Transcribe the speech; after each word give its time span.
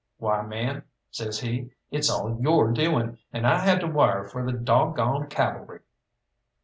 "Why, 0.17 0.41
man," 0.41 0.85
says 1.11 1.41
he, 1.41 1.73
"it's 1.91 2.09
all 2.09 2.41
your 2.41 2.71
doing, 2.71 3.19
and 3.31 3.45
I 3.45 3.59
had 3.59 3.81
to 3.81 3.87
wire 3.87 4.27
for 4.27 4.43
the 4.43 4.57
dog 4.57 4.95
gone 4.95 5.27
cavalry." 5.29 5.81